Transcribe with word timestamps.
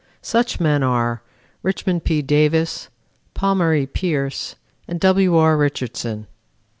Such 0.23 0.59
men 0.59 0.81
are, 0.81 1.21
Richmond 1.61 2.05
P. 2.05 2.23
Davis, 2.23 2.89
Palmer 3.35 3.75
E. 3.75 3.85
Pierce, 3.85 4.55
and 4.87 4.99
W. 4.99 5.37
R. 5.37 5.55
Richardson. 5.55 6.25